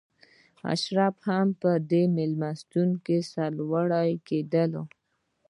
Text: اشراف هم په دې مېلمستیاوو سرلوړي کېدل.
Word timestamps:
اشراف 0.73 1.15
هم 1.29 1.47
په 1.61 1.71
دې 1.89 2.03
مېلمستیاوو 2.17 3.27
سرلوړي 3.31 4.11
کېدل. 4.27 4.71